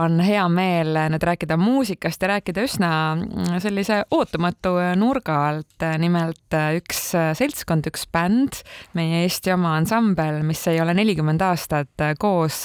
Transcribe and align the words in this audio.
on 0.00 0.20
hea 0.24 0.44
meel 0.48 0.96
nüüd 1.12 1.24
rääkida 1.26 1.58
muusikast 1.60 2.22
ja 2.24 2.30
rääkida 2.32 2.62
üsna 2.64 2.90
mm, 3.16 3.58
sellise 3.60 3.98
ootamatu 4.10 4.74
nurga 4.96 5.36
alt. 5.50 5.84
nimelt 5.98 6.56
üks 6.78 7.02
seltskond, 7.36 7.86
üks 7.90 8.06
bänd, 8.12 8.62
meie 8.96 9.22
Eesti 9.26 9.52
oma 9.52 9.74
ansambel, 9.76 10.40
mis 10.48 10.64
ei 10.72 10.80
ole 10.80 10.94
nelikümmend 10.96 11.44
aastat 11.44 12.06
koos 12.20 12.64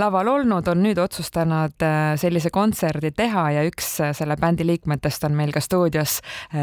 laval 0.00 0.32
olnud, 0.38 0.72
on 0.72 0.82
nüüd 0.86 1.00
otsustanud 1.02 1.86
sellise 2.20 2.52
kontserdi 2.54 3.12
teha 3.12 3.50
ja 3.58 3.66
üks 3.68 3.98
selle 4.16 4.38
bändi 4.40 4.66
liikmetest 4.66 5.28
on 5.28 5.36
meil 5.36 5.52
ka 5.52 5.60
stuudios. 5.60 6.20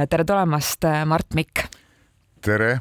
tere 0.09 0.25
tulemast, 0.25 0.89
Mart 1.05 1.38
Mikk! 1.38 1.67
tere! 2.41 2.79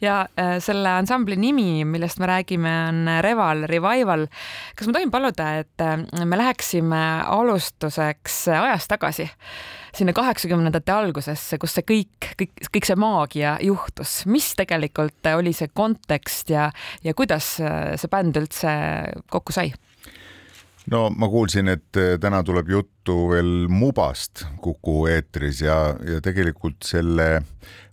Ja 0.00 0.20
äh, 0.38 0.56
selle 0.64 0.96
ansambli 1.00 1.38
nimi, 1.40 1.84
millest 1.88 2.20
me 2.22 2.30
räägime, 2.30 2.74
on 2.88 3.08
Reval 3.24 3.66
Revival. 3.70 4.26
kas 4.76 4.88
ma 4.88 4.98
tohin 4.98 5.10
paluda, 5.10 5.48
et 5.62 5.84
äh, 5.84 5.96
me 6.24 6.38
läheksime 6.38 7.02
alustuseks 7.26 8.46
ajas 8.54 8.88
tagasi? 8.88 9.30
sinna 9.96 10.12
kaheksakümnendate 10.12 10.92
algusesse, 10.92 11.56
kus 11.56 11.72
see 11.76 11.86
kõik, 11.88 12.26
kõik, 12.36 12.66
kõik 12.74 12.88
see 12.88 12.98
maagia 13.00 13.54
juhtus, 13.64 14.18
mis 14.28 14.50
tegelikult 14.58 15.30
oli 15.32 15.54
see 15.56 15.70
kontekst 15.72 16.52
ja, 16.52 16.68
ja 17.04 17.16
kuidas 17.16 17.54
äh, 17.64 17.94
see 17.96 18.12
bänd 18.12 18.36
üldse 18.36 18.76
kokku 19.32 19.56
sai? 19.56 19.70
No 20.92 21.06
ma 21.10 21.28
kuulsin, 21.30 21.70
et 21.72 22.00
täna 22.20 22.42
tuleb 22.46 22.70
juttu 22.70 23.16
veel 23.32 23.66
Mubast 23.72 24.46
Kuku 24.62 25.06
eetris 25.10 25.62
ja, 25.64 25.78
ja 26.06 26.20
tegelikult 26.24 26.86
selle 26.86 27.42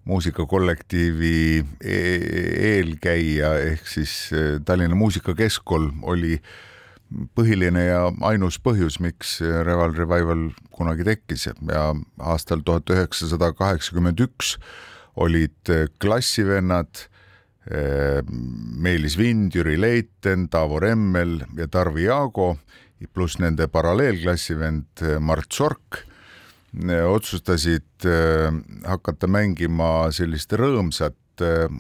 muusikakollektiivi 0.10 1.64
e-, 1.80 2.44
eelkäija 2.74 3.54
ehk 3.72 3.88
siis 3.88 4.14
e, 4.36 4.44
Tallinna 4.66 4.98
Muusikakeskkool 5.00 5.90
oli 6.12 6.38
põhiline 7.38 7.86
ja 7.86 8.02
ainus 8.26 8.58
põhjus, 8.64 8.98
miks 9.04 9.38
Reval 9.42 9.94
Revival 9.96 10.48
kunagi 10.74 11.06
tekkis. 11.06 11.46
Ja 11.70 11.92
aastal 12.20 12.64
tuhat 12.66 12.90
üheksasada 12.90 13.52
kaheksakümmend 13.54 14.24
üks 14.26 14.56
olid 15.22 15.70
klassivennad 16.02 17.06
Meelis 17.64 19.14
Vind, 19.16 19.54
Jüri 19.56 19.78
Leiten, 19.80 20.50
Taavo 20.52 20.82
Remmel 20.84 21.38
ja 21.56 21.68
Tarvi 21.72 22.10
Jaago 22.10 22.58
pluss 23.16 23.38
nende 23.40 23.70
paralleelklassivend 23.72 25.04
Mart 25.24 25.52
Sork 25.56 26.02
otsustasid 27.08 28.08
äh, 28.10 28.50
hakata 28.90 29.30
mängima 29.32 30.10
sellist 30.12 30.52
rõõmsat 30.58 31.16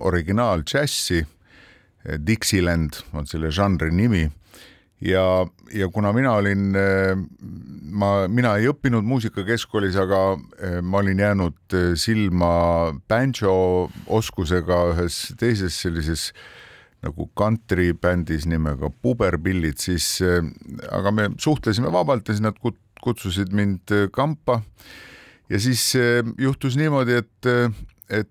originaal-džässi. 0.01 1.23
Dixieland 2.19 2.97
on 3.13 3.27
selle 3.29 3.51
žanri 3.53 3.91
nimi 3.93 4.25
ja, 5.03 5.45
ja 5.73 5.89
kuna 5.93 6.13
mina 6.15 6.33
olin, 6.39 6.71
äh, 6.79 7.13
ma, 7.91 8.27
mina 8.27 8.55
ei 8.57 8.69
õppinud 8.71 9.05
muusikakeskkoolis, 9.07 9.97
aga 9.99 10.23
ma 10.81 11.01
olin 11.03 11.19
jäänud 11.19 11.77
silma 11.99 12.53
banjo 13.09 13.89
oskusega 14.07 14.79
ühes 14.93 15.25
teises 15.39 15.81
sellises 15.83 16.31
nagu 17.03 17.27
kantribändis 17.35 18.47
nimega 18.47 18.87
Puberpillid, 19.03 19.75
siis 19.83 20.21
aga 20.23 21.11
me 21.11 21.27
suhtlesime 21.35 21.91
vabalt 21.91 22.29
ja 22.31 22.38
siis 22.38 22.45
nad 22.45 22.55
kutsusid 23.03 23.53
mind 23.55 23.91
äh, 23.91 24.07
kampa. 24.11 24.61
Ja 25.49 25.59
siis 25.59 25.95
äh, 25.99 26.23
juhtus 26.39 26.77
niimoodi, 26.79 27.19
et, 27.23 27.49
äh, 27.49 27.71
et 28.09 28.29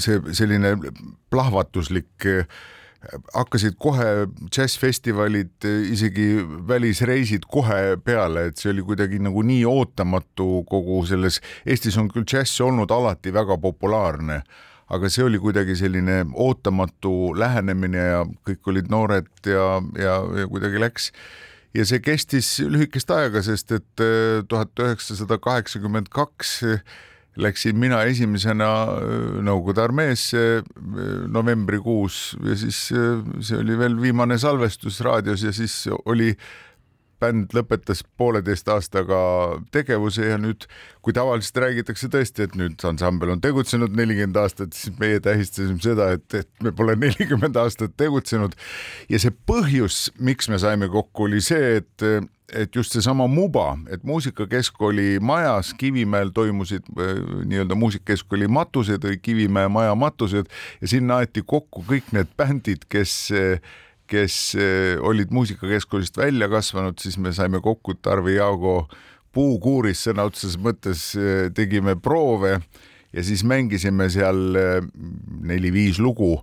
see 0.00 0.16
selline 0.32 0.74
plahvatuslik 1.30 2.24
hakkasid 3.34 3.76
kohe 3.80 4.26
džässfestivalid, 4.48 5.66
isegi 5.92 6.28
välisreisid 6.68 7.46
kohe 7.50 7.96
peale, 8.04 8.48
et 8.50 8.60
see 8.60 8.72
oli 8.72 8.84
kuidagi 8.86 9.20
nagu 9.22 9.42
nii 9.46 9.64
ootamatu 9.68 10.64
kogu 10.70 11.02
selles, 11.08 11.40
Eestis 11.66 11.98
on 12.00 12.10
küll 12.12 12.26
džäss 12.28 12.62
olnud 12.64 12.92
alati 12.94 13.32
väga 13.34 13.58
populaarne, 13.62 14.42
aga 14.94 15.10
see 15.12 15.24
oli 15.24 15.40
kuidagi 15.40 15.76
selline 15.78 16.22
ootamatu 16.32 17.32
lähenemine 17.38 18.04
ja 18.10 18.20
kõik 18.46 18.72
olid 18.72 18.92
noored 18.92 19.32
ja, 19.48 19.80
ja, 19.98 20.20
ja 20.40 20.50
kuidagi 20.50 20.82
läks. 20.82 21.10
Ja 21.74 21.82
see 21.88 21.98
kestis 21.98 22.60
lühikest 22.62 23.08
aega, 23.10 23.40
sest 23.42 23.72
et 23.74 24.02
äh, 24.02 24.44
tuhat 24.46 24.78
üheksasada 24.78 25.40
kaheksakümmend 25.42 26.12
kaks 26.14 26.60
läksin 27.40 27.78
mina 27.80 28.02
esimesena 28.08 28.70
äh, 28.84 29.40
Nõukogude 29.44 29.84
armeesse 29.84 30.44
novembrikuus 31.28 32.36
ja 32.44 32.58
siis 32.58 32.86
see 32.90 33.58
oli 33.58 33.78
veel 33.78 33.98
viimane 34.00 34.38
salvestus 34.38 35.00
raadios 35.04 35.42
ja 35.46 35.52
siis 35.54 35.84
oli 36.04 36.34
bänd 37.24 37.54
lõpetas 37.56 38.02
pooleteist 38.18 38.68
aastaga 38.72 39.18
tegevuse 39.74 40.28
ja 40.32 40.38
nüüd, 40.40 40.66
kui 41.04 41.14
tavaliselt 41.16 41.60
räägitakse 41.64 42.10
tõesti, 42.12 42.48
et 42.48 42.56
nüüd 42.58 42.84
ansambel 42.88 43.34
on 43.34 43.42
tegutsenud 43.44 43.94
nelikümmend 43.96 44.38
aastat, 44.40 44.76
siis 44.76 44.96
meie 45.00 45.20
tähistasime 45.24 45.80
seda, 45.84 46.10
et, 46.18 46.26
et 46.34 46.50
me 46.64 46.74
pole 46.76 46.96
nelikümmend 47.04 47.56
aastat 47.60 47.96
tegutsenud. 48.00 48.56
ja 49.08 49.20
see 49.20 49.34
põhjus, 49.48 50.08
miks 50.18 50.50
me 50.52 50.60
saime 50.62 50.90
kokku, 50.92 51.28
oli 51.28 51.42
see, 51.44 51.78
et 51.82 52.08
et 52.52 52.76
just 52.76 52.92
seesama 52.92 53.26
Muba, 53.26 53.78
et 53.90 54.02
muusikakeskkooli 54.04 55.18
majas 55.20 55.72
Kivimäel 55.78 56.30
toimusid 56.34 56.84
äh, 56.98 57.22
nii-öelda 57.44 57.74
muusikakeskkooli 57.74 58.48
matused 58.48 59.06
Kivimäe 59.22 59.68
maja 59.68 59.94
matused 59.94 60.50
ja 60.80 60.88
sinna 60.88 61.22
aeti 61.22 61.42
kokku 61.46 61.84
kõik 61.88 62.12
need 62.12 62.28
bändid, 62.36 62.84
kes 62.92 63.32
äh, 63.32 63.58
kes 64.10 64.54
eh, 64.54 65.00
olid 65.00 65.32
muusikakeskkoolist 65.32 66.16
välja 66.16 66.48
kasvanud, 66.48 66.98
siis 67.00 67.18
me 67.18 67.32
saime 67.32 67.60
kokku 67.64 67.94
Tarvi 67.94 68.36
Jaago 68.36 68.88
puukuuris 69.34 70.04
sõna 70.08 70.26
otseses 70.28 70.58
mõttes, 70.60 71.06
eh, 71.18 71.48
tegime 71.54 71.96
proove 71.96 72.58
ja 73.14 73.24
siis 73.24 73.44
mängisime 73.44 74.10
seal 74.12 74.58
neli-viis 75.48 75.98
lugu 76.02 76.36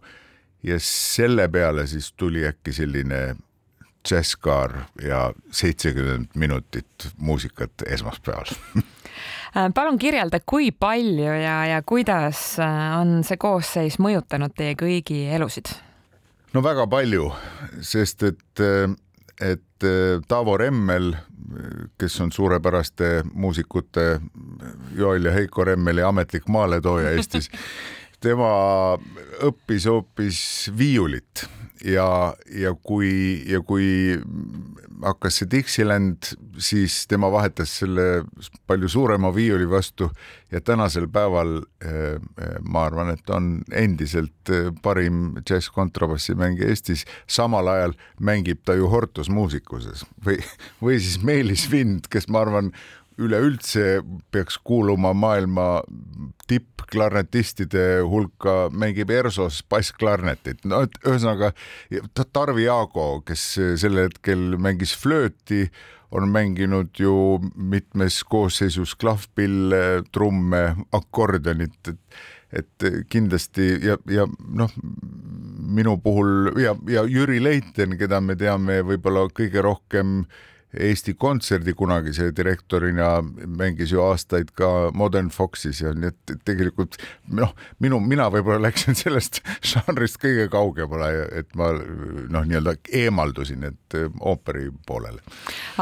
ja 0.63 0.79
selle 0.81 1.47
peale 1.51 1.88
siis 1.88 2.12
tuli 2.18 2.45
äkki 2.47 2.73
selline 2.73 3.22
džässkaar 4.07 4.78
ja 5.03 5.31
seitsekümmend 5.51 6.34
minutit 6.35 7.12
muusikat 7.17 7.85
esmaspäeval 7.85 8.56
palun 9.75 10.00
kirjelda, 10.00 10.39
kui 10.45 10.72
palju 10.72 11.34
ja, 11.41 11.66
ja 11.66 11.81
kuidas 11.85 12.57
on 13.00 13.22
see 13.28 13.38
koosseis 13.38 14.00
mõjutanud 14.00 14.56
teie 14.57 14.75
kõigi 14.79 15.25
elusid? 15.35 15.73
no 16.53 16.63
väga 16.63 16.88
palju, 16.91 17.29
sest 17.85 18.23
et, 18.28 18.63
et 19.41 19.88
Taavo 20.28 20.57
Remmel, 20.57 21.13
kes 22.00 22.19
on 22.22 22.31
suurepäraste 22.31 23.22
muusikute 23.33 24.19
Joel 24.95 25.25
ja 25.25 25.33
Heiko 25.35 25.66
Remmeli 25.68 26.03
ametlik 26.03 26.47
maaletooja 26.47 27.16
Eestis, 27.16 27.50
tema 28.23 28.51
õppis 29.47 29.88
hoopis 29.89 30.44
viiulit 30.78 31.45
ja, 31.86 32.34
ja 32.56 32.74
kui, 32.84 33.42
ja 33.50 33.62
kui 33.66 34.18
hakkas 35.02 35.40
see 35.42 35.50
Dixieland, 35.50 36.31
siis 36.62 37.06
tema 37.09 37.30
vahetas 37.34 37.74
selle 37.81 38.24
palju 38.69 38.90
suurema 38.92 39.31
viiuli 39.34 39.66
vastu 39.69 40.09
ja 40.52 40.62
tänasel 40.62 41.08
päeval 41.12 41.58
eh, 41.81 41.92
eh, 41.92 42.56
ma 42.62 42.86
arvan, 42.90 43.14
et 43.16 43.30
on 43.34 43.52
endiselt 43.74 44.52
eh, 44.53 44.69
parim 44.84 45.40
džäss-kontrabassimängija 45.42 46.69
Eestis, 46.69 47.06
samal 47.28 47.72
ajal 47.72 47.96
mängib 48.19 48.62
ta 48.66 48.75
ju 48.78 48.90
Hortus 48.92 49.31
muusikuses 49.34 50.06
või, 50.25 50.38
või 50.84 51.00
siis 51.02 51.22
Meelis 51.25 51.66
Vind, 51.72 52.12
kes 52.12 52.30
ma 52.30 52.46
arvan, 52.46 52.74
üleüldse 53.21 54.01
peaks 54.31 54.57
kuuluma 54.63 55.13
maailma 55.17 55.81
tippklarnetistide 56.49 58.01
hulka, 58.07 58.69
mängib 58.73 59.11
ERSO-s 59.13 59.63
bassklarnetit, 59.71 60.65
no 60.67 60.83
et 60.87 60.97
ühesõnaga 61.05 61.53
Tarvi 62.33 62.67
Jaago, 62.67 63.21
kes 63.27 63.45
sel 63.81 64.03
hetkel 64.03 64.57
mängis 64.61 64.95
flööti, 64.97 65.67
on 66.11 66.27
mänginud 66.27 67.00
ju 67.00 67.39
mitmes 67.56 68.19
koosseisus 68.27 68.97
klahvpille, 69.00 70.03
trumme, 70.12 70.65
akordionit, 70.91 71.79
et 71.88 72.21
et 72.51 72.83
kindlasti 73.07 73.63
ja, 73.79 73.94
ja 74.12 74.25
noh, 74.27 74.71
minu 75.71 75.94
puhul 76.03 76.50
ja, 76.59 76.74
ja 76.91 77.06
Jüri 77.07 77.38
Leiten, 77.39 77.95
keda 77.95 78.19
me 78.19 78.35
teame 78.35 78.81
võib-olla 78.83 79.24
kõige 79.31 79.63
rohkem 79.63 80.17
äh, 80.25 80.41
Eesti 80.79 81.13
Kontserdi 81.19 81.73
kunagise 81.73 82.29
direktorina 82.35 83.18
mängis 83.45 83.91
ju 83.91 84.01
aastaid 84.06 84.53
ka 84.56 84.91
Modern 84.95 85.29
Foxis 85.29 85.81
ja 85.81 85.91
nii 85.91 86.12
et 86.12 86.33
tegelikult 86.47 86.95
noh, 87.35 87.51
minu, 87.83 88.00
mina 88.00 88.29
võib-olla 88.31 88.69
läksin 88.69 88.95
sellest 89.01 89.41
žanrist 89.73 90.21
kõige 90.21 90.47
kaugemale, 90.51 91.12
et 91.41 91.51
ma 91.59 91.71
noh, 91.75 92.47
nii-öelda 92.47 92.77
eemaldusin, 93.03 93.68
et 93.68 94.00
äh, 94.00 94.07
ooperi 94.19 94.69
poolele. 94.88 95.19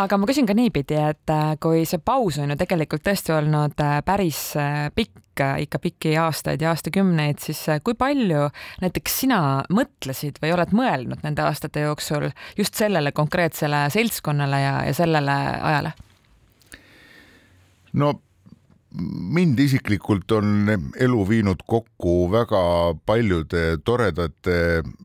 aga 0.02 0.18
ma 0.18 0.30
küsin 0.30 0.50
ka 0.50 0.58
niipidi, 0.58 0.98
et 0.98 1.34
äh, 1.34 1.54
kui 1.62 1.86
see 1.90 2.02
paus 2.02 2.40
on 2.42 2.50
ju 2.50 2.60
tegelikult 2.60 3.06
tõesti 3.06 3.36
olnud 3.36 3.86
äh, 3.86 4.00
päris 4.06 4.42
pikk, 4.96 5.22
ikka, 5.40 5.56
ikka 5.64 5.80
pikki 5.80 6.18
aastaid 6.18 6.62
ja 6.62 6.74
aastakümneid, 6.74 7.40
siis 7.40 7.64
kui 7.84 7.96
palju 7.96 8.50
näiteks 8.84 9.20
sina 9.24 9.64
mõtlesid 9.72 10.40
või 10.44 10.54
oled 10.54 10.74
mõelnud 10.76 11.24
nende 11.24 11.46
aastate 11.48 11.86
jooksul 11.86 12.30
just 12.58 12.76
sellele 12.76 13.12
konkreetsele 13.12 13.88
seltskonnale 13.94 14.62
ja, 14.62 14.74
ja 14.90 14.94
sellele 14.94 15.38
ajale? 15.72 15.94
no 17.94 18.14
mind 18.92 19.60
isiklikult 19.60 20.32
on 20.32 20.70
elu 21.00 21.24
viinud 21.30 21.64
kokku 21.66 22.32
väga 22.32 22.62
paljude 23.06 23.78
toredate 23.86 24.58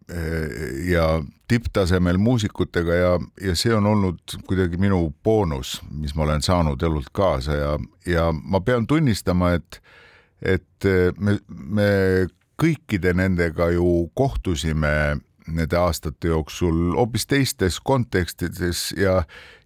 eh, 0.08 0.90
ja 0.90 1.20
tipptasemel 1.48 2.19
muusikutega 2.19 2.94
ja, 2.94 3.12
ja 3.40 3.54
see 3.56 3.75
on 3.76 3.87
olnud 3.87 4.38
kuidagi 4.48 4.80
minu 4.80 5.12
boonus, 5.25 5.76
mis 5.92 6.14
ma 6.16 6.25
olen 6.25 6.42
saanud 6.42 6.82
elult 6.82 7.12
kaasa 7.12 7.58
ja, 7.60 7.75
ja 8.08 8.30
ma 8.32 8.60
pean 8.64 8.87
tunnistama, 8.88 9.52
et, 9.60 9.82
et 10.44 10.88
me, 11.19 11.38
me 11.49 11.91
kõikide 12.61 13.14
nendega 13.17 13.70
ju 13.75 14.11
kohtusime 14.14 15.20
nende 15.46 15.76
aastate 15.76 16.31
jooksul 16.31 16.94
hoopis 16.96 17.26
teistes 17.29 17.76
kontekstides 17.85 18.94
ja, 18.96 19.19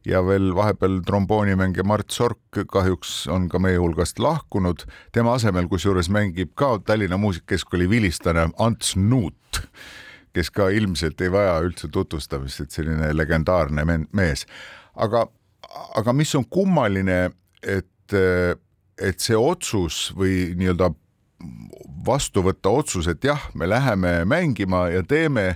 ja 0.06 0.22
veel 0.26 0.50
vahepeal 0.56 0.98
tromboonimängija 1.06 1.86
Mart 1.86 2.10
Sork 2.10 2.58
kahjuks 2.72 3.28
on 3.30 3.48
ka 3.48 3.60
meie 3.62 3.78
hulgast 3.78 4.18
lahkunud. 4.18 4.84
tema 5.12 5.34
asemel 5.38 5.68
kusjuures 5.68 6.10
mängib 6.10 6.54
ka 6.54 6.78
Tallinna 6.84 7.16
Muusikakeskkooli 7.16 7.90
vilistlane 7.90 8.48
Ants 8.58 8.96
Nuut, 8.96 9.62
kes 10.34 10.50
ka 10.50 10.68
ilmselt 10.68 11.20
ei 11.20 11.32
vaja 11.32 11.60
üldse 11.62 11.88
tutvustamist, 11.88 12.60
et 12.60 12.74
selline 12.74 13.12
legendaarne 13.14 13.84
mees. 14.12 14.46
aga, 14.96 15.26
aga 15.94 16.12
mis 16.12 16.34
on 16.34 16.44
kummaline, 16.50 17.30
et, 17.62 18.16
et 19.00 19.20
see 19.22 19.36
otsus 19.38 20.08
või 20.16 20.54
nii-öelda 20.58 20.90
vastu 22.06 22.42
võtta 22.46 22.72
otsus, 22.80 23.08
et 23.10 23.24
jah, 23.24 23.50
me 23.54 23.68
läheme 23.70 24.22
mängima 24.28 24.88
ja 24.92 25.04
teeme 25.06 25.52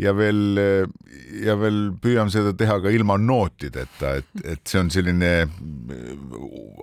ja 0.00 0.12
veel, 0.16 0.60
ja 1.44 1.56
veel 1.60 1.80
püüame 2.00 2.32
seda 2.32 2.54
teha 2.56 2.78
ka 2.82 2.92
ilma 2.94 3.18
nootideta, 3.20 4.14
et, 4.20 4.44
et 4.54 4.62
see 4.64 4.80
on 4.80 4.92
selline 4.92 5.32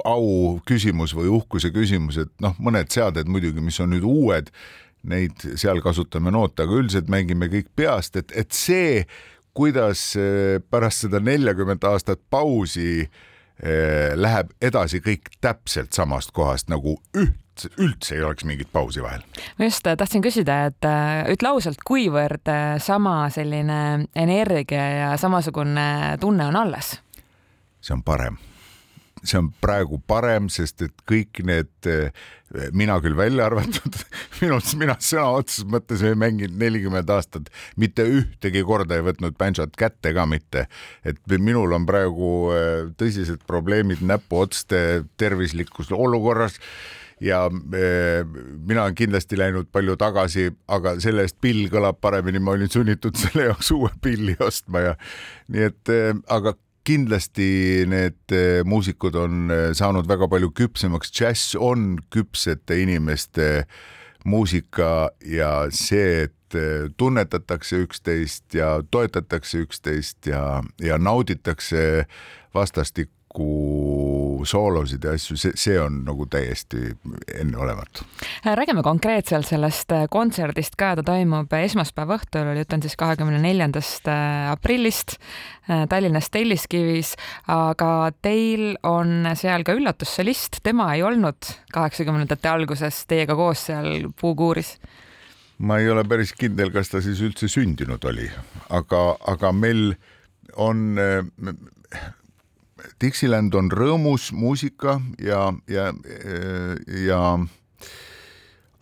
au 0.05 0.57
küsimus 0.67 1.15
või 1.17 1.31
uhkuse 1.39 1.71
küsimus, 1.75 2.19
et 2.21 2.33
noh, 2.43 2.57
mõned 2.61 2.91
seaded 2.93 3.29
muidugi, 3.31 3.63
mis 3.63 3.79
on 3.83 3.93
nüüd 3.95 4.05
uued, 4.07 4.51
neid 5.07 5.47
seal 5.57 5.81
kasutame 5.81 6.33
noote, 6.33 6.65
aga 6.65 6.77
üldiselt 6.81 7.09
mängime 7.11 7.49
kõik 7.53 7.71
peast, 7.79 8.19
et, 8.19 8.33
et 8.35 8.53
see, 8.53 9.05
kuidas 9.57 10.11
pärast 10.69 11.07
seda 11.07 11.21
neljakümmet 11.23 11.85
aastat 11.89 12.21
pausi 12.29 13.07
eh, 13.07 13.25
läheb 13.57 14.51
edasi 14.61 14.99
kõik 15.01 15.31
täpselt 15.41 15.95
samast 15.97 16.29
kohast 16.35 16.69
nagu 16.69 16.99
üht 17.17 17.39
üldse 17.81 18.17
ei 18.17 18.23
oleks 18.25 18.45
mingit 18.45 18.69
pausi 18.73 19.01
vahel. 19.03 19.23
ma 19.57 19.65
just 19.65 19.87
äh, 19.87 19.97
tahtsin 19.97 20.21
küsida, 20.21 20.59
et 20.69 20.85
äh, 20.85 21.23
ütle 21.33 21.53
ausalt, 21.53 21.81
kuivõrd 21.87 22.51
äh, 22.51 22.77
sama 22.83 23.29
selline 23.33 24.07
energia 24.15 24.89
ja 24.99 25.09
samasugune 25.17 26.17
tunne 26.21 26.49
on 26.51 26.59
alles? 26.63 26.97
see 27.81 27.95
on 27.95 28.03
parem 28.03 28.37
see 29.23 29.39
on 29.39 29.49
praegu 29.61 29.99
parem, 30.07 30.49
sest 30.53 30.83
et 30.85 30.93
kõik 31.09 31.41
need, 31.43 31.89
mina 32.77 32.99
küll 33.01 33.17
välja 33.17 33.47
arvatud 33.49 33.97
minu, 34.41 34.59
mina 34.79 34.95
sõna 35.01 35.29
otseses 35.39 35.67
mõttes 35.69 36.03
ei 36.05 36.17
mänginud 36.19 36.57
nelikümmend 36.59 37.09
aastat, 37.13 37.49
mitte 37.79 38.05
ühtegi 38.07 38.63
korda 38.67 38.97
ei 38.97 39.05
võtnud 39.05 39.37
bändžot 39.39 39.77
kätte 39.79 40.13
ka 40.15 40.27
mitte. 40.29 40.67
et 41.05 41.19
minul 41.37 41.73
on 41.73 41.87
praegu 41.87 42.51
tõsised 42.99 43.43
probleemid 43.47 44.03
näpuotste 44.05 45.03
tervislikus 45.17 45.91
olukorras. 45.91 46.59
Ja 47.19 47.47
e, 47.49 48.23
mina 48.67 48.83
olen 48.83 48.95
kindlasti 48.95 49.39
läinud 49.39 49.71
palju 49.73 49.95
tagasi, 49.97 50.51
aga 50.69 50.99
selle 51.01 51.23
eest 51.25 51.39
pill 51.41 51.65
kõlab 51.73 51.97
paremini, 51.97 52.37
ma 52.37 52.53
olin 52.53 52.69
sunnitud 52.69 53.17
selle 53.17 53.47
jaoks 53.47 53.71
uue 53.73 53.89
pilli 54.03 54.35
ostma 54.37 54.83
ja 54.83 54.93
nii 55.49 55.65
et, 55.65 55.81
e, 55.89 56.13
aga 56.29 56.53
kindlasti 56.87 57.49
need 57.89 58.37
muusikud 58.69 59.17
on 59.19 59.51
saanud 59.75 60.07
väga 60.07 60.29
palju 60.31 60.53
küpsemaks, 60.55 61.09
džäss 61.11 61.57
on 61.59 61.97
küpsete 62.13 62.77
inimeste 62.79 63.65
muusika 64.27 65.09
ja 65.25 65.67
see, 65.71 66.27
et 66.27 66.33
tunnetatakse 66.97 67.79
üksteist 67.83 68.55
ja 68.55 68.83
toetatakse 68.91 69.57
üksteist 69.65 70.27
ja, 70.27 70.63
ja 70.81 70.97
nauditakse 70.97 72.05
vastastikku 72.53 73.47
soolosid 74.45 75.03
ja 75.03 75.13
asju, 75.17 75.37
see, 75.39 75.53
see 75.57 75.77
on 75.81 76.01
nagu 76.05 76.25
täiesti 76.29 76.91
enneolematu. 77.39 78.05
räägime 78.45 78.83
konkreetselt 78.83 79.47
sellest 79.47 79.91
äh, 79.91 80.05
kontserdist 80.09 80.75
ka, 80.75 80.95
ta 80.95 81.03
toimub 81.03 81.53
esmaspäeva 81.53 82.17
õhtul, 82.19 82.53
jutt 82.57 82.73
on 82.73 82.83
siis 82.85 82.97
kahekümne 82.99 83.39
neljandast 83.41 84.07
äh, 84.11 84.51
aprillist 84.51 85.17
äh, 85.17 85.87
Tallinnas 85.89 86.29
Telliskivis, 86.29 87.15
aga 87.47 88.11
teil 88.21 88.75
on 88.83 89.31
seal 89.35 89.65
ka 89.67 89.75
üllatussolist, 89.77 90.61
tema 90.63 90.91
ei 90.95 91.03
olnud 91.03 91.51
kaheksakümnendate 91.73 92.49
alguses 92.51 93.05
teiega 93.07 93.35
koos 93.35 93.67
seal 93.71 94.09
Puukuuris 94.21 94.77
ma 95.57 95.79
ei 95.81 95.89
ole 95.89 96.03
päris 96.05 96.35
kindel, 96.37 96.69
kas 96.73 96.91
ta 96.91 97.01
siis 97.01 97.21
üldse 97.25 97.49
sündinud 97.49 98.03
oli, 98.05 98.27
aga, 98.69 99.17
aga 99.25 99.51
meil 99.55 99.95
on 100.53 100.99
Dixieland 103.01 103.53
on 103.55 103.71
rõõmus 103.71 104.31
muusika 104.33 104.99
ja, 105.21 105.53
ja, 105.67 105.91
ja 107.05 107.21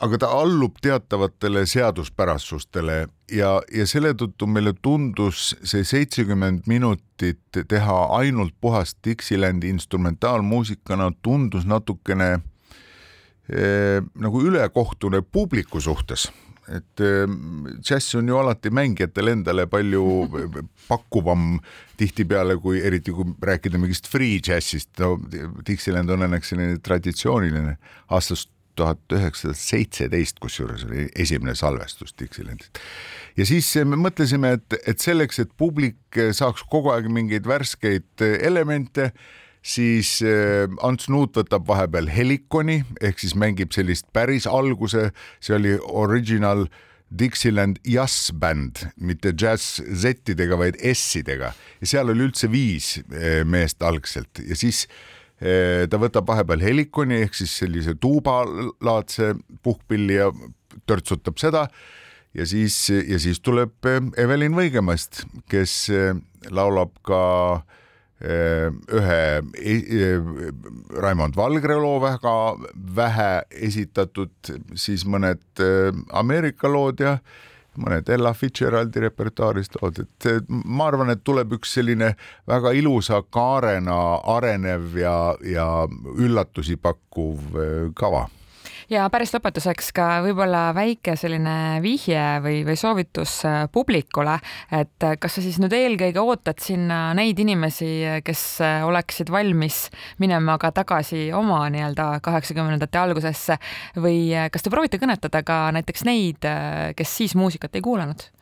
aga 0.06 0.20
ta 0.20 0.30
allub 0.42 0.78
teatavatele 0.84 1.66
seaduspärasustele 1.70 2.98
ja, 3.32 3.52
ja 3.72 3.86
selle 3.88 4.14
tõttu 4.18 4.48
meile 4.50 4.76
tundus 4.82 5.54
see 5.64 5.86
seitsekümmend 5.88 6.68
minutit 6.70 7.62
teha 7.70 8.00
ainult 8.18 8.56
puhast 8.62 9.00
Dixilandi 9.06 9.72
instrumentaalmuusikana 9.74 11.12
tundus 11.26 11.66
natukene 11.70 12.32
eh, 13.50 14.02
nagu 14.16 14.44
ülekohtune 14.44 15.22
publiku 15.22 15.82
suhtes 15.82 16.30
et 16.72 17.02
džäss 17.02 18.16
ehm, 18.16 18.20
on 18.22 18.32
ju 18.32 18.40
alati 18.40 18.72
mängijatele 18.74 19.36
endale 19.38 19.68
palju 19.70 20.06
pakkuvam 20.90 21.60
tihtipeale, 22.00 22.58
kui 22.62 22.82
eriti 22.86 23.14
kui 23.16 23.36
rääkida 23.42 23.80
mingist 23.82 24.10
free 24.12 24.40
džässist, 24.44 24.92
no 25.00 25.16
Dixieland 25.68 26.12
on 26.14 26.28
õnneks 26.28 26.54
selline 26.54 26.82
traditsiooniline 26.84 27.78
aastast 28.16 28.52
tuhat 28.76 29.16
üheksasada 29.16 29.56
seitseteist, 29.56 30.42
kusjuures 30.44 30.84
oli 30.88 31.08
esimene 31.16 31.56
salvestus 31.56 32.12
Dixielandist. 32.20 32.82
ja 33.38 33.46
siis 33.48 33.70
me 33.88 34.00
mõtlesime, 34.00 34.56
et, 34.58 34.78
et 34.88 35.00
selleks, 35.00 35.40
et 35.40 35.52
publik 35.58 36.20
saaks 36.36 36.66
kogu 36.72 36.92
aeg 36.92 37.08
mingeid 37.12 37.48
värskeid 37.48 38.26
elemente 38.42 39.12
siis 39.66 40.20
äh, 40.26 40.66
Ants 40.86 41.10
Nuut 41.10 41.36
võtab 41.38 41.66
vahepeal 41.68 42.10
helikoni 42.14 42.82
ehk 43.02 43.22
siis 43.22 43.36
mängib 43.40 43.74
sellist 43.76 44.08
päris 44.14 44.46
alguse, 44.50 45.10
see 45.44 45.56
oli 45.58 45.74
original 45.90 46.68
Dixieland 47.16 47.80
Jazz 47.86 48.32
Band, 48.34 48.82
mitte 48.98 49.32
džäss 49.38 49.80
Z-idega, 49.82 50.58
vaid 50.60 50.80
S-idega. 50.92 51.52
Ja 51.82 51.90
seal 51.90 52.10
oli 52.12 52.26
üldse 52.28 52.50
viis 52.52 52.96
äh, 53.00 53.44
meest 53.48 53.84
algselt. 53.86 54.42
Ja 54.46 54.58
siis 54.58 54.86
äh, 55.40 55.86
ta 55.90 56.02
võtab 56.02 56.28
vahepeal 56.30 56.66
helikoni 56.66 57.22
ehk 57.26 57.38
siis 57.38 57.54
sellise 57.62 57.96
tuubalaadse 58.02 59.34
puhkpilli 59.66 60.20
ja 60.20 60.32
törtsutab 60.90 61.40
seda. 61.42 61.70
Ja 62.36 62.44
siis, 62.44 62.90
ja 62.92 63.16
siis 63.22 63.40
tuleb 63.40 63.88
Evelin 64.20 64.58
Võigemast, 64.58 65.22
kes 65.48 65.86
laulab 66.52 66.98
ka 67.08 67.22
Äh, 67.64 67.84
ühe 68.22 69.18
e-, 69.60 70.20
Raimond 71.04 71.36
Valgre 71.36 71.76
loo 71.76 71.98
väga 72.00 72.36
vähe 72.96 73.32
esitatud, 73.68 74.32
siis 74.76 75.04
mõned 75.06 75.44
äh, 75.60 75.92
Ameerika 76.16 76.72
lood 76.72 77.04
ja 77.04 77.18
mõned 77.76 78.08
Ella 78.08 78.32
Fitzgeraldi 78.32 79.04
repertuaarist 79.04 79.76
lood, 79.82 80.00
et 80.00 80.48
ma 80.48 80.88
arvan, 80.88 81.12
et 81.12 81.26
tuleb 81.28 81.58
üks 81.58 81.76
selline 81.76 82.14
väga 82.48 82.72
ilusa 82.72 83.20
kaarena 83.28 83.98
arenev 84.38 84.96
ja, 84.96 85.18
ja 85.44 85.68
üllatusi 86.16 86.80
pakkuv 86.80 87.60
kava 88.00 88.30
ja 88.92 89.06
päris 89.14 89.34
lõpetuseks 89.36 89.92
ka 89.96 90.08
võib-olla 90.26 90.68
väike 90.76 91.16
selline 91.20 91.82
vihje 91.84 92.24
või, 92.44 92.62
või 92.68 92.78
soovitus 92.80 93.38
äh, 93.48 93.64
publikule, 93.72 94.38
et 94.74 95.06
äh, 95.06 95.16
kas 95.22 95.38
sa 95.38 95.44
siis 95.46 95.60
nüüd 95.62 95.74
eelkõige 95.76 96.22
ootad 96.22 96.62
sinna 96.64 97.00
neid 97.18 97.40
inimesi, 97.42 98.22
kes 98.26 98.44
äh, 98.66 98.86
oleksid 98.88 99.32
valmis 99.34 99.86
minema 100.22 100.58
ka 100.62 100.72
tagasi 100.76 101.28
oma 101.36 101.64
nii-öelda 101.74 102.20
kaheksakümnendate 102.26 103.02
algusesse 103.02 103.60
või 103.98 104.30
kas 104.52 104.66
te 104.66 104.74
proovite 104.74 105.02
kõnetada 105.02 105.42
ka 105.46 105.66
näiteks 105.76 106.06
neid, 106.08 106.46
kes 106.98 107.18
siis 107.22 107.36
muusikat 107.38 107.76
ei 107.78 107.86
kuulanud? 107.86 108.35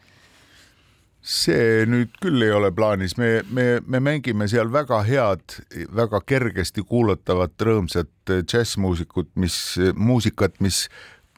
See 1.23 1.85
nüüd 1.87 2.11
küll 2.21 2.43
ei 2.43 2.51
ole 2.51 2.69
plaanis, 2.75 3.15
me, 3.17 3.41
me, 3.55 3.79
me 3.87 4.01
mängime 4.03 4.47
seal 4.51 4.71
väga 4.73 4.99
head, 5.07 5.55
väga 5.95 6.19
kergesti 6.27 6.83
kuulatavat, 6.87 7.55
rõõmsat 7.63 8.33
džässmuusikut, 8.43 9.31
mis, 9.39 9.57
muusikat, 9.95 10.59
mis 10.63 10.85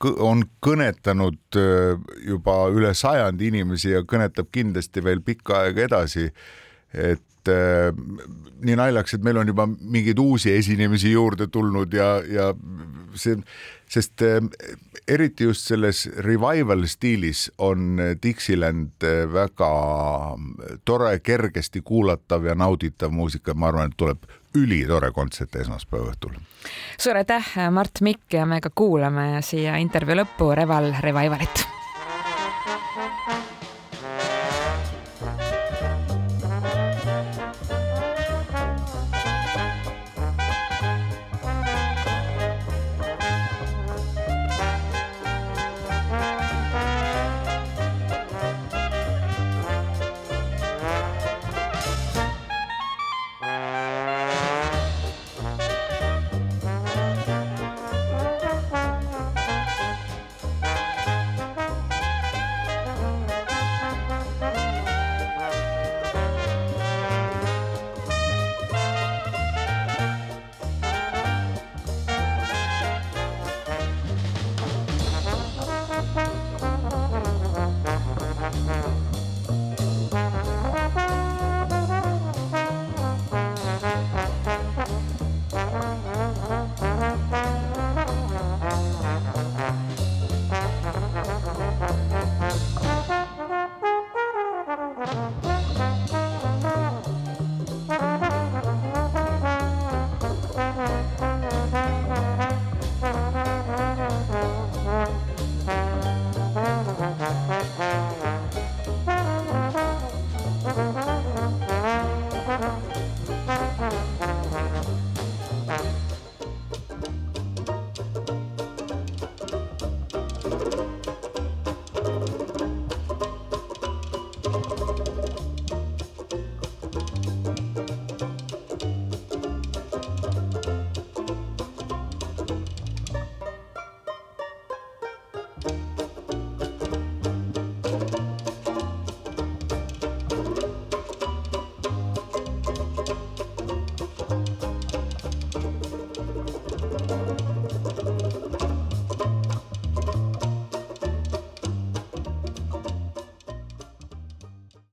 on 0.04 0.44
kõnetanud 0.66 1.60
äh, 1.60 2.02
juba 2.28 2.58
üle 2.74 2.92
sajandi 2.98 3.52
inimesi 3.54 3.94
ja 3.94 4.02
kõnetab 4.04 4.50
kindlasti 4.52 5.04
veel 5.06 5.22
pikka 5.24 5.62
aega 5.64 5.86
edasi. 5.86 6.28
Et 7.46 7.54
äh, 7.54 7.94
nii 8.66 8.76
naljakas, 8.80 9.18
et 9.18 9.26
meil 9.26 9.38
on 9.38 9.48
juba 9.48 9.68
mingeid 9.68 10.20
uusi 10.20 10.54
esinemisi 10.56 11.12
juurde 11.12 11.48
tulnud 11.48 11.94
ja, 11.94 12.18
ja 12.26 12.50
see, 13.16 13.38
sest 13.92 14.24
äh, 14.26 14.40
eriti 15.08 15.46
just 15.46 15.68
selles 15.70 16.06
revival 16.26 16.88
stiilis 16.90 17.50
on 17.58 18.00
Dixieland 18.24 19.06
väga 19.34 19.70
tore, 20.86 21.20
kergesti 21.20 21.82
kuulatav 21.86 22.46
ja 22.46 22.56
nauditav 22.56 23.14
muusika, 23.14 23.54
ma 23.54 23.70
arvan, 23.70 23.94
et 23.94 23.98
tuleb 23.98 24.26
ülitore 24.56 25.12
kontsert 25.12 25.56
esmaspäeva 25.60 26.14
õhtul. 26.14 26.36
suur 26.98 27.20
aitäh, 27.20 27.54
Mart 27.72 28.02
Mikk 28.02 28.40
ja 28.40 28.46
me 28.50 28.62
ka 28.64 28.72
kuulame 28.76 29.42
siia 29.46 29.78
intervjuu 29.84 30.24
lõppu 30.24 30.54
Reval 30.56 30.94
Revivalit 31.04 31.75